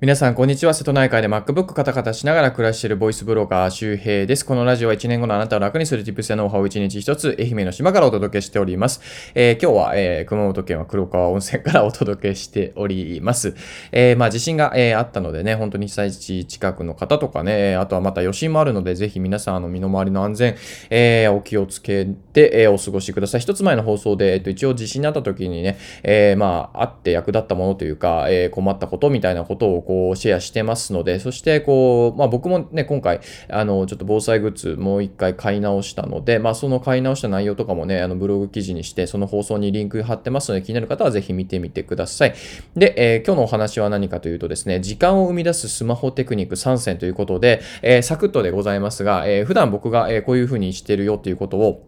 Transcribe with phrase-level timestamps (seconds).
[0.00, 0.74] 皆さん、こんにちは。
[0.74, 4.46] 瀬戸内海で MacBook カタカタしながら暮らしているボイスブロガー周平です。
[4.46, 9.00] このラジオは1年後のあなたを楽にする Tips やノウハウを1日1つ、愛媛の島からお届けしております。
[9.34, 13.56] えー、今日は、えー、熊本県は黒川温泉から お届けしております。
[13.90, 20.54] えー、まあ、地震が、えー、あったのでね、本当に被災地近くの方とかね、あとはまた余震もあるので、ぜひ皆さん、あの、身の回りの安全、
[20.90, 23.40] えー、お気をつけて、えー、お過ごしください。
[23.40, 42.34] 一つ前の放送で、えっと、一応地震になった時にね、えー、まあ、あって役立ったものというか、えー、困ったことみたいなことをこう、シェアしてますので、そしてこう、まあ僕もね、今回、あの、ちょっと防災グッズもう一回買い直したので、まあその買い直した内容とかもね、あのブログ記事にして、その放送にリンク貼ってますので、気になる方はぜひ見てみてください。
[42.76, 51.87] で、えー、今日のお話は何かというとですね、時間を生み出すスマホテクニック3選ということで、えー、サクッとでございますが、えー、普段僕が、えこういうふうにしてるよっていうことを、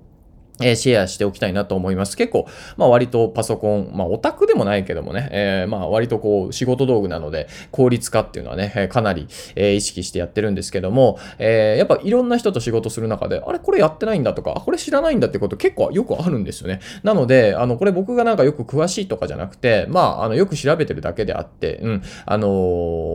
[0.62, 2.16] えシェアしておきたいなと思います。
[2.16, 2.46] 結構、
[2.76, 16.80] まあ割とパソコン、まあオタクでもないけどもね、えー、まあ割とこう仕事道具なので効率化っていうのはね、かなり、え、意識してやってるんですけども、えー、やっぱいろんな人と仕事する中で、あれこれやってないんだとか、これ知らないんだってこと結構よくあるんですよね。
[17.02, 22.48] なので、あの、これ僕がなんかよく詳しいとかじゃなくて、まあ、あの、よく調べてるだけであって、うん、あの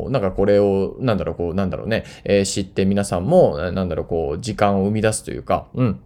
[0.08, 6.00] ー、なんかこれを、なんだろう、こう、なんだろうね、え、知って皆さんも、なんだろう、こう、時間を生み出すというか、うん、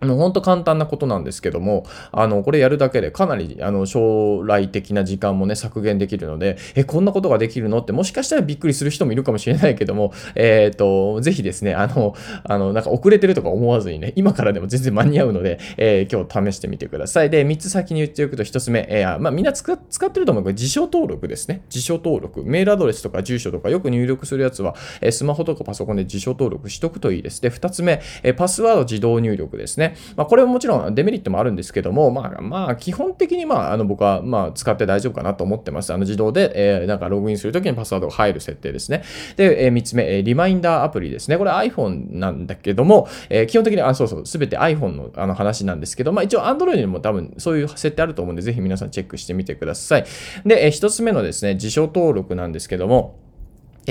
[0.00, 17.30] ほんと簡単なことなんですけども、あの、これやるだけでかなり、あの、将来的な時間もね、削減できるので、え、こんなことができるのってもしかしたらびっくりする人もいるかもしれないけども、えっ、ー、と、ぜひですね、あの、あの、なんか遅れてるとか思わずにね、今からでも全然間に合うので、えー、今日試してみてください。
[17.30, 21.62] で、3つ先に言っておくと1つ目、えー、まあ、みんな使ってると思うけど、辞書登録ですね。
[21.68, 22.42] 辞書登録。
[22.44, 27.42] メールアドレスとか住所とかよく入力するやつは、えスマホとかパソコンで辞書登録しとくといいです。
[27.42, 29.89] で、2つ目、えパスワード自動入力ですね。
[30.16, 35.92] まあ、これももちろんデメリットもあるんですけども、まあ、まあ、基本的に、まあ、あの、僕は、まあ、使って大丈夫かなと思ってます。
[35.92, 39.02] あの、自動で、えー、なんか、ログインするときにパスワードが入る設定ですね。
[39.36, 41.38] で、えー、3つ目、えー、リマインダーアプリですね。
[41.38, 50.04] これ iPhone なんだけども、えー、基本的に、あ、そうそう、すべて iPhone のあの話なんですけど、まあ、一応 Android にも多分、そういう設定あると思うんで、ぜひ皆さんチェックしてみてください。
[50.44, 53.19] で、えー、1つ目のですね、辞書登録なんですけども、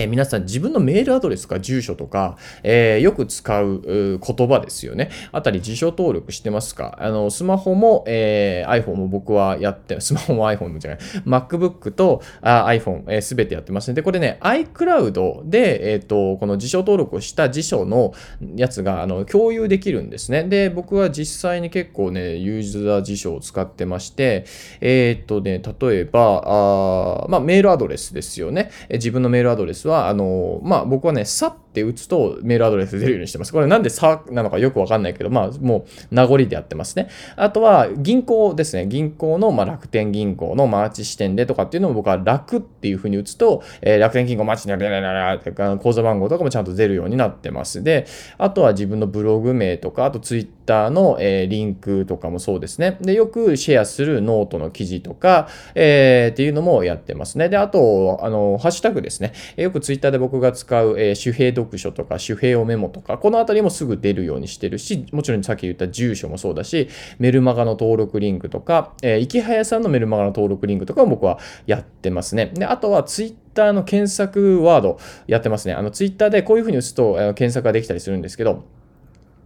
[0.02, 3.82] え、皆さん自分のメールアドレスか住所とか、えー、よく使う
[4.20, 5.10] 言葉ですよね。
[5.32, 6.98] あたり辞書登録してますか？
[7.00, 13.96] あの、スマホも、えー、iPhone も僕はやって、 スマホも iPhone もじゃない、MacBook とあ iPhone す、べ、てやってますね。
[13.96, 18.14] で、これね、iCloud で、えっ、と、この辞書登録をした辞書の
[18.56, 20.44] やつが、あの、共有できるんですね。
[20.44, 24.46] で、僕は実際に結構ね、ユーザー辞書を使ってまして、
[24.80, 28.70] えっ、とね、例えば、あまあ、メールアドレスですよね。
[28.90, 33.54] 自分のメールアドレスは、あの、まあ、僕はね、さっって打つとメールアドレス出るようにしてます。
[33.54, 37.10] これなんでさなのかよくわかんないけど、まあ、もう名残でやってますね。
[37.36, 38.88] あとは、銀行ですね。
[38.88, 47.84] 銀行の、まあ、楽天銀行のマーチ支店でとかっていうのも僕は楽っていうふうに打つと、えー、楽天銀行マーチに口座番号とかもちゃんと出るようになってます。
[47.84, 48.06] で、
[48.38, 52.98] あとは自分のブログ名とか、あとツイッターの、えー、リンクとかもそうですね。
[53.02, 57.50] で、よくシェアするノートの記事とか、えー、っていうのもやってますね。
[57.50, 59.34] で、あと、あの、ハッシュタグですね。
[59.58, 66.90] よくツイッターで僕が使う、えー、主兵読書とか、主兵をメモとか、このあたりもすぐ出るようにしてるし、もちろんさっき言った住所もそうだし、
[67.20, 72.52] メルマガの登録リンクとか、えー、池早さんのメルマガの登録リンクとかも僕はやってますね。
[72.54, 75.74] で、あとはツイッターの検索ワードやってますね。
[75.74, 78.64] あの、ツイッターでこういうふうに打つと、えー、検索ができたりするんですけど、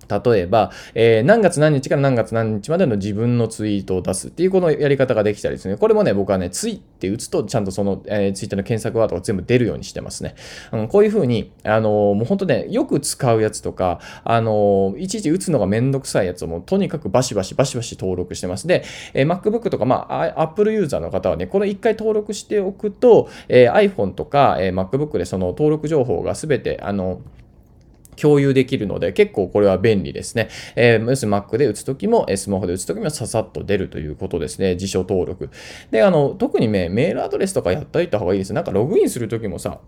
[0.08, 5.78] 例えば、えー、何月何日から何月何日までの自分のツイートを出すっていうこのやり方ができたりですね。
[5.78, 10.36] これもね、僕はね、ツイって打つとちゃんとその、えー、ツイッターの検索ワードが全部出るようにしてますね。
[10.72, 18.68] うん、こういうふうに、あのー、もう本当ね、よく使うやつとか、あの、いちいち打つのがめんどくさいやつをもとにかくバシバシバシバシ登録してます。
[18.68, 27.22] で、え、MacBook とか、まあ、Apple ユーザーの方はね、これ一回登録しておくと、え、iPhone とか、え、MacBook でその登録情報がすべて、あの、
[28.16, 30.50] 共有できるので、結構これは便利ですね。
[30.76, 34.76] えー、要するに Mac で打つときも、スマホで打つときもささっと出るということですね。
[34.76, 35.50] 辞書登録。
[35.92, 38.54] で、あの、特にね、メールアドレスとかやっといた方がいいです。
[38.54, 39.80] なんかログインするときもさ、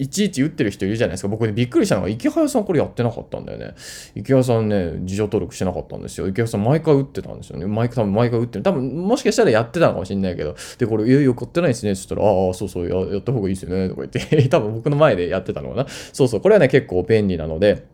[0.00, 1.28] いちいち打ってる人いるじゃないですか。
[1.28, 3.74] 僕ね、びっくりしたのが、池早さんこれやってなかったんだよね。
[4.14, 6.26] 池早さんね、事情登録してなかったんですよ。
[6.26, 7.66] 池早さん毎回打ってたんですよね。
[7.66, 8.64] 毎回、多分毎回打ってる。
[8.64, 11.94] 多分、もしかしたらやってたのかもしれないけど、で、これ、いよいよ、買ってないですね。
[11.94, 13.90] そしたら、ああ、そうそうや、やった方がいいですよね。
[13.90, 15.86] とか言って、 多分僕の前でやってたのかな。
[16.14, 17.84] そうそう、これはね、結構便利なので、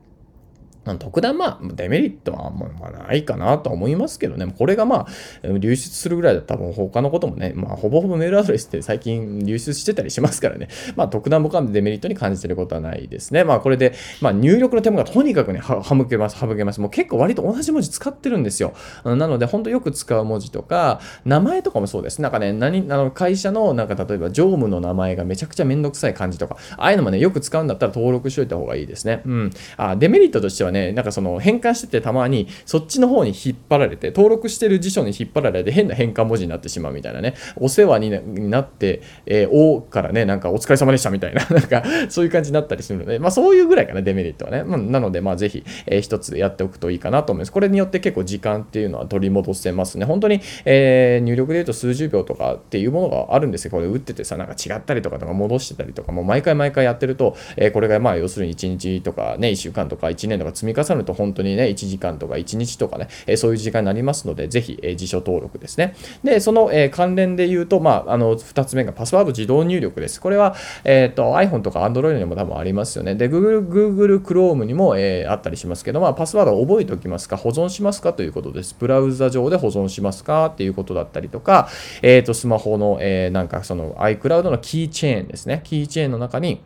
[0.98, 5.06] 特段まあ、デメリットはまあないかなと思いますけどね、これがまあ、
[5.46, 13.44] 流出するぐらいだったら他のこともね、まあ、ほぼほぼメールアドレスって最近流出してたりしますからね、まあ、特段僕はデメリットに感じてることはないですね。
[13.44, 16.80] まあ、これで、まあ、入力の手間がとにかくね、は省けます、省けます。
[16.80, 18.74] もう結構割と同じ文字使ってるんですよ。
[19.04, 22.22] なので、本当よく使う文字とか、名前とかもそうです。
[22.22, 29.22] なんかね、何、あの会社の、なんか例えば、常務の名前がめちゃくちゃめんどくさい感じとか、ああいうのもね、よく使うんだったら登録しといた方がいいですね。
[29.24, 29.50] うん。
[29.76, 44.64] あ、デメリットとしてはね、なんかその変換しててたまにそっちの方に引っ張られて、登録してる辞書に引っ張られて変な変換文字になってしまうみたいなね、お世話になって、えー、おからね、なんかお疲れ様でしたみたいな、 なんかそういう感じになったりするので、まあそういうぐらいかな、デメリットはね。
[44.64, 47.52] まあ、なので、まあぜひ、えー、一つやっておくといいかなと思います。
[47.52, 50.04] これによって結構時間っていうのは取り戻せますね。
[50.04, 65.94] 本当に、えー、入力で言うと数十秒とかっていうものがあるんですけど、これ打っててさ、なんか違ったりとかとか戻してたりとか、もう毎回毎回やってると、えー、これがまあ要するに1日とかね、1週間とか1年とか積みみ重ねると本当にね、1時間とか1日とかね、えそういう時間になりますので、ぜひ、え辞書登録ですね。
[66.24, 70.20] で、その、え関連で言うと、まあ、あの、2つ目がパスワード自動入力です。
[70.20, 70.54] これは、
[70.84, 73.14] えっ、と、iPhone とか Android にも多分ありますよね。
[73.14, 78.76] で、Google, Google Chrome にも、えー、あったりしますけど、まあ、パスワードを覚えておきますか、保存しますかということです。
[78.78, 81.68] ブラウザ上で保存しますかっていうことだったりとか、
[82.02, 85.60] えっ、と、スマホの、え、なんかその iCloud のキーチェーンですね。
[85.64, 86.60] キーチェーンの中に、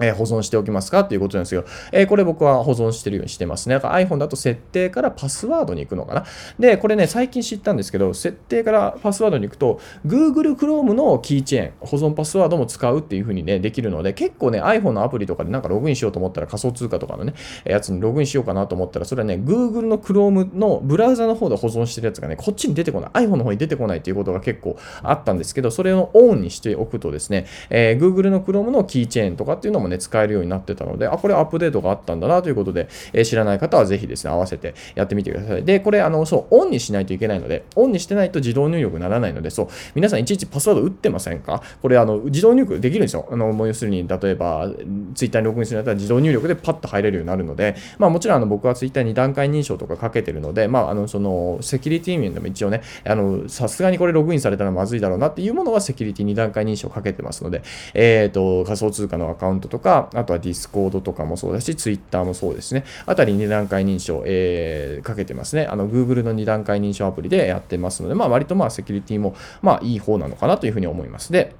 [0.00, 3.78] え保存しておきますかっていうことなんですけど、えこれ僕は保存してるようにしてますね。
[3.78, 6.24] だ iPhone だと設定からパスワードに行くのかな。
[6.58, 17.34] で、これね、最近知ったんですけど、設定からパスワードに行くと、Google Chrome のキーチェーン、保存パスワードも使うっていう風にね、できるので、結構ね、iPhone のアプリとかでなんかログインしようと思ったら仮想通貨とかのね、
[17.64, 35.64] やつにログインしようかなと思ったら、それはね、Google の Chrome のブラウザの方で保存してるやつがね、こっちに出てこない、iPhone の方に出てこないっていうことが結構あったんですけど、それをオンにしておくとですね、えー、Google の Chrome のキーチェーンとかっていうのももね、使えるようになってたので、あ、これアップデートがあったんだなということで、え、知らない方はぜひですね、合わせてやってみてください。
[35.64, 41.62] で、これ、あの、そう、オンにしないといけないので、オンにしてないと自動入力にならないので、そう、皆さんいちいちパスワード打ってませんか？
[41.80, 43.28] これ、あの、自動入力できるんですよ。
[43.30, 44.68] あの、もう要するに、例えば、
[45.14, 57.62] ツイッターにログインするんだったら自動入力でパッと入れるようになるので、まあもちろん、あの、僕はツイッター2段階認証とかかけてるので、まあ、あの、その、セキュリティ面でも一応ね、あの、さすがにこれログインされたらまずいだろうなっていうものはセキュリティ2段階認証かけてますので、
[57.94, 62.84] えっ、ー、と、仮想通貨のアカウントとか、あとは Discord とかもそうだし、ツイッターもそうですね。
[63.06, 65.64] あたり2段階認証、えー、かけてますね。
[65.64, 71.32] あの、Google の2段階認証アプリでやってますので、まあ、割とまあ、セキュリティも、まあ、いい方なのかなというふうに思います。
[71.32, 71.56] で、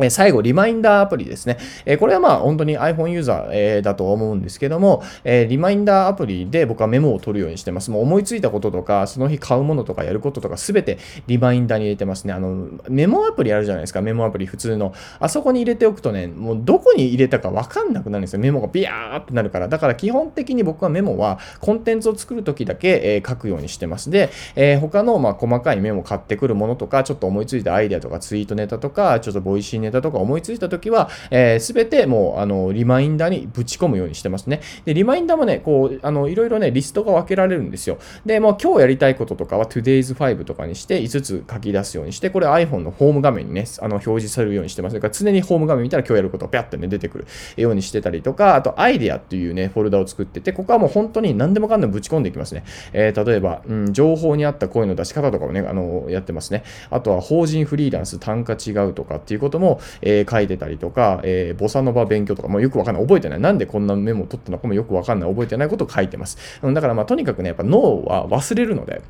[0.00, 1.58] え最後、リマインダーアプリですね。
[1.84, 7.90] えこれはまあ本当に iPhone ユーザー、えだと思うんですけども、えリマインダーアプリで僕はメモを取るようにしてます。
[7.90, 12.32] もう思いついたこととか、その日買うものとかやることとかすべてリマインダーに入れてますね。
[12.32, 14.00] あの、メモアプリあるじゃないですか。
[14.00, 14.94] メモアプリ普通の。
[15.20, 18.38] あそこに入れておくとね、もうどこに入れたかわかんなくなるんですよ。
[18.40, 19.68] メモがビヤーってなるから。
[19.68, 24.08] だから基本的に僕はメモはコンテンツを作るときだけ、え書くようにしてます。
[24.08, 34.60] で、え他のまあ細かいメモ買ってくるものとか、ちょっと思いついたアイデアとかツイートネタとか、ちょっと Voicy ネタとか思いついた時は、えー、全てもう、あの、リマインダーにぶち込むようにしてますね。
[34.84, 37.98] で、リマインダーもね、こう、あの、いろいろね、リストが分けられるんですよ。
[38.24, 44.94] で、もう今日やりたいこととかは Today's 5とかにして5つ書き出すようにして、これ iPhone のホーム画面にね、あの、表示されるようにしてます。
[44.94, 47.26] だから常にホーム画面見たら今日やることをピャってね、出てくる
[47.56, 52.64] ようにしてたりとか、あと、アイデアっていうね、フォルダを作ってて、ここはもう本当に何でもかんでもぶち込んでいきますね。
[52.92, 56.64] えー、例えば、うん、情報に合った声の出し方とかをね、あの、やってますね。
[56.90, 63.02] あとは、法人フリーランス単価違うとかっていうことも、えー、書いてたりとか、えー、ボサノバ勉強とか、もよくわかんない。
[63.02, 63.40] 覚えてない。
[63.40, 65.30] なんでこんなメモを取ったのかもよくわかんない。
[65.30, 66.38] 覚えてないことを書いてます。
[66.62, 69.02] だからまあとにかくね、やっぱ脳は忘れるので、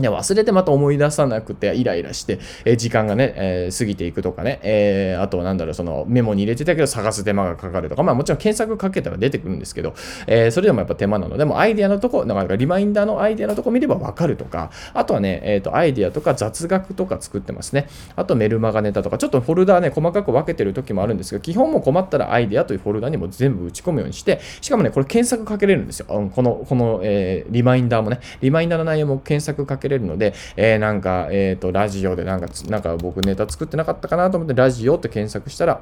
[0.00, 9.94] いや忘れてまた思い出さなくてイライラして、え、時間がね、えー、過ぎていくとかね、えー、あとなんだろう、そのメモに入れてたけど探す手間がかかるとか、まあもちろん検索かけたら出てくるんですけど、
[10.26, 11.36] えーそれでもやっぱ手間なの。
[11.36, 17.88] で、もアイデアのとこ、なんかリマインダーのアイデアのとこ見ればわかるとか、あとはね、えっ、と、アイデアとか雑学とか作ってますね。
[18.16, 26.06] あとメルマガネタとか、ちょっとフォルダーね、細かく分けてる時もあるんですけど、基本も困ったらアイデアというフォルダにも全部打ち込むようにして、しかもね、これ検索かけれるんですよ。
[26.10, 35.80] うん、この、この、えリマインダーもね、リマインダーの内容も検索かけけれるので、えー、なんか、えっ、ー、と、ラジオでなんか、なんか僕ネタ作ってなかったかなと思って、ラジオって検索したら、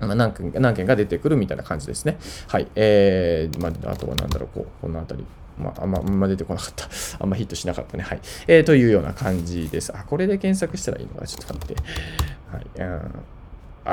[0.00, 2.18] 何件何件か出てくるみたいな感じですね。
[2.46, 2.68] はい。
[2.76, 5.24] えー、まあ、あとはなんだろう、こう、このあたり。
[5.58, 6.88] まあ、あんま、あんま出てこなかった。
[7.18, 8.04] あんまヒットしなかったね。
[8.04, 8.20] はい。
[8.46, 9.92] えー、というような感じです。
[9.94, 11.82] あ、これで検索したらいいのかちょっと待って。
[12.52, 12.66] はい。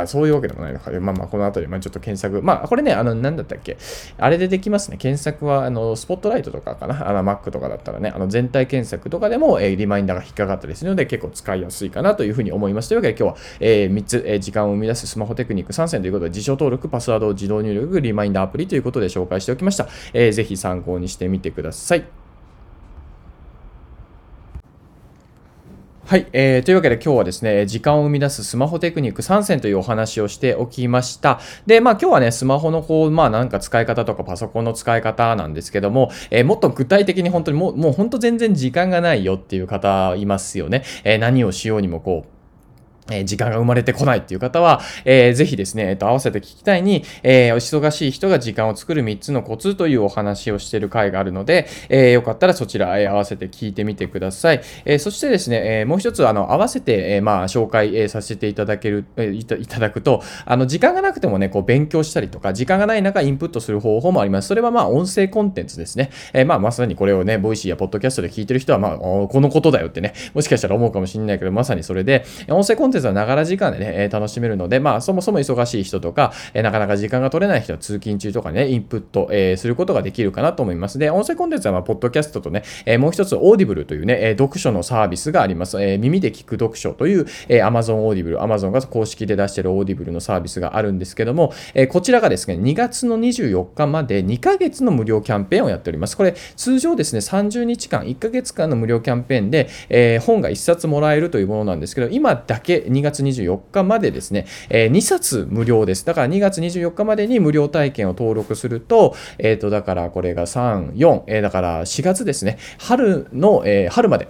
[0.02, 0.92] あ、そういうわけでもないのか。
[1.00, 2.42] まあまあ、この後で、まあちょっと検索。
[2.42, 3.78] まあ、これね、あの、なんだったっけ。
[4.18, 4.98] あれでできますね。
[4.98, 7.10] 検索は、あの、スポットライトとかかな。
[7.10, 12.90] あの、Mac とかだったらね、あの、全体検索とかでも、えー、リマインダーが引っかかったりするので、結構使いやすいかなというふうに思います。
[12.90, 19.88] というわけで、今日は、えー、3つ、えー、時間を生み出すスマホテクニック3選ということで、辞書登録、パスワードを自動入力、リマインダーアプリということで紹介しておきました。
[20.14, 22.25] えー、ぜひ参考にしてみてください。
[26.08, 31.40] はい、えー、というわけで今日はですね、時間を生み出すスマホテクニック3選というお話をしておきました。
[31.66, 40.84] で、まあ今日はね、スマホのこう、まあなんか使い方とかパソコンの使い方なんですけども、えー、もっと具体的に本当にもう、もう本当全然時間がないよっていう方いますよね。
[41.06, 42.35] えー、何をしようにもこう、
[43.12, 54.62] え時間が生まれてこないっていう方は、えー、ぜひですね、えっと、合わせて聞きたいに、えー、忙しい人が時間を作る3つのコツというお話をしている回があるので、えー、よかったらそちら、えー、合わせて聞いてみてください。
[54.86, 64.48] え、そしてですね、え、もう一つ、あの、合わせて、え、まあ、紹介、え、させていただける、え、いただくと、あの、時間がなくてもね、こう、勉強したりとか、時間がない中、インプットする方法もあります。
[64.48, 66.10] それはまあ、音声コンテンツですね。
[66.34, 80.98] え、まあ、まさにこれをね、 Voicy やポッドキャストで聞いてる人は、まあ、このことだよってね、もしかしたら思うかもしれないけど、まさにそれで、音声コンテンツンテンツはながら時間でね、え楽しめるので、まあ、そもそも忙しい人とか、えなかなか時間が取れない人は通勤中とかね、インプット、えすることができるかなと思います。
[80.98, 85.82] で、音声コンテンツは、まあ、ポッドキャストとね、えもう一つ、 Audible というね、え読書のサービスがあります。
[85.82, 96.16] え耳で聞く読書という、え Amazon Audible、Amazon が公式で出している Audible のサービスがあるんですけども、えこちらがですね、2月の24日まで2ヶ月の無料キャンペーンをやっております。
[96.16, 106.06] これ、通常ですね、30日間、1ヶ月間の無料キャンペーンで、え本が1冊もらえるというものなんですけど、今だけ2月24日までですね、えー、2冊無料です。
[106.06, 114.28] だから2月24日までに無料体験を登録すると、えっ、ー、と、だからこれが3、4、えー、だから4月ですね、春の、えー、春まで、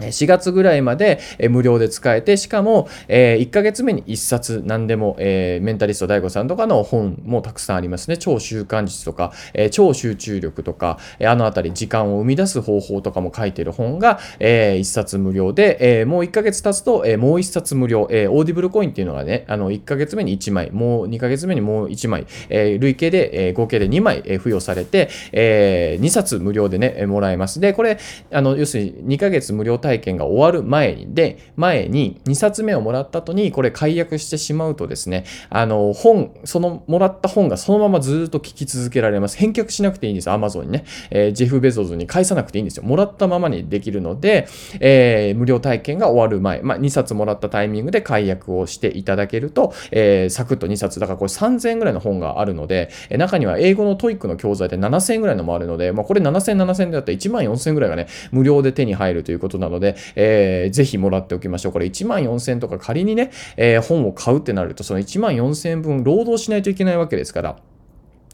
[0.00, 1.20] 4月ぐらいまで
[1.50, 8.16] 無料で使えて、しかも1ヶ月目に1冊何でもメンタリスト DAIGO さんとかの本もたくさんありますね。
[8.16, 9.32] 超習慣術とか
[9.70, 17.04] 超集中力とかあのあたり時間を生み出す方法とかも書いてる本が1冊無料でもう1ヶ月経つともう
[17.38, 27.60] 1冊無料オーディブルコインっていうのがねあの1ヶ月目に1枚もう2ヶ月目にもう1枚累計で合計で2枚付与されて2冊無料でねもらえます。
[27.60, 27.98] でこれ
[28.32, 39.36] あの要するに2ヶ月無料体験が終わる前に、で、前に2冊目をもらった後に、これ解約してしまうとですね、あの、本、そのもらった本がそのままずっと聞き続けられます。
[39.36, 40.30] 返却しなくていいんです。
[40.30, 40.84] アマゾンにね。
[41.10, 42.84] えー、ジェフ・ベゾズに返さなくていいんですよ。
[42.84, 44.48] もらったままにできるので、
[44.80, 61.72] えー、無料体験が終わる前、まあ、2冊もらったタイミングで解約をしていただけると、えー、サクッと2冊、だからこれ3000円ぐらいの本があるので、え中には英語の TOEIC の教材で7000円ぐらいのもあるので、まあ、これ7000、7000円だったら1万4000円ぐらいがね、無料で手に入るということなので、のでえー、ぜひもらっておきましょう。
[61.72, 67.56] これ1万4000とか仮にね、えー、本を買うってなると、その1万4000分労働しないといけないわけですから、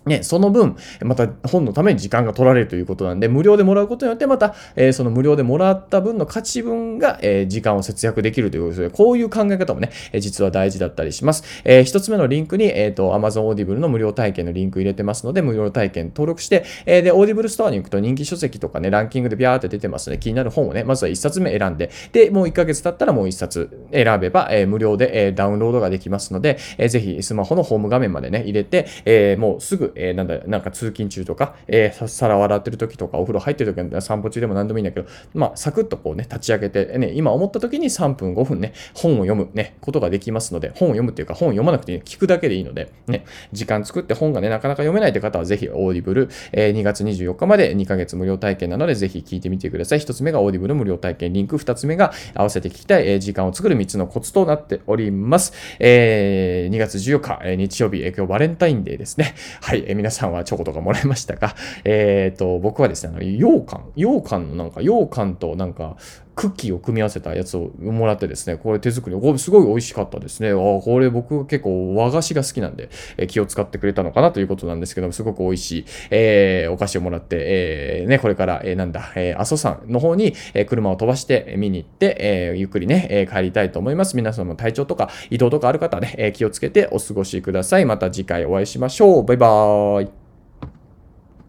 [0.06, 11.44] ね、その分、また本のために時間が取られるということなんで、無料でもらうことによって、また、えー、その無料でもらった分の価値分が、えー、時間を節約できるということで、こういう考え方もね、え、実は大事だったりします。
[11.64, 49.98] えー、一つ目のリンクに、えっ、と、Amazon Audible の無料体験のリンク入れてますので、無料体験登録して、え、で、Audible ストアに行くと人気書籍とかね、ランキングでビャーって出てますので、気になる本をね、まずは1冊目選んで、で、もう1ヶ月経ったらもう1冊選べば、え、無料で、え、ダウンロードができますので、えー、ぜひスマホのホーム画面までね、入れて、え、もうすぐ、えー、なんだ、なんか通勤中とか、えー、皿洗ってる時とか、お風呂入ってる時散歩中でも何でもいいんだけど、まあ、サクッとこうね、立ち上げて、ね、今思った時に3分、5分ね、本を読むね、ことができますので、本を読むっていうか、本を読まなくていい、聞くだけでいいので、ね、時間作って本がね、なかなか読めないって方は、ぜひ、 Audible、えー、2月24日まで2ヶ月無料体験なので、ぜひ聞いてみてください。
[49.98, 55.52] 1つ目が Audible 無料体験リンク、2つ目が合わせて聞きたい、えー、時間を作る3つのコツとなっております。
[55.78, 59.34] えー、2月14日、えー、日曜日、えー、今日バレンタインデーですね。
[59.60, 61.54] はい、え、皆さんはチョコとかもらいましたか？
[61.84, 65.96] えっ、ー、と、僕はですね、あの、羊羹、羊羹のなんか、羊羹となんか、
[66.40, 70.52] クッキーを組み合わせたやつをもらってですね、これ手作り、これすごい美味しかったですね。
[70.52, 84.16] あこれ僕結構和菓子が好きなんで、え気を使ってくれたのかなということなんですけども、すごく美味しい、えー、お菓子をもらって、えー、ね、これから、えー、なんだ、え、阿蘇山の方に、え車を飛ばして見に行って、えゆっくりね、え帰りたいと思います。
[84.16, 87.84] 皆さんも体調とか移動とかある方ね、え気をつけてお過ごしください。
[87.84, 89.24] また次回お会いしましょう。
[89.26, 90.29] バイバーイ。